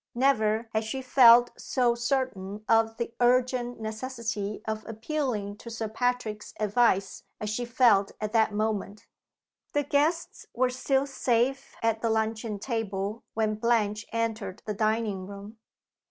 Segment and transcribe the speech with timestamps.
[0.15, 6.55] Never had she felt so certain of the urgent necessity of appealing to Sir Patrick's
[6.59, 9.05] advice as she felt at that moment.
[9.73, 15.59] The guests were still safe at the luncheon table when Blanche entered the dining room.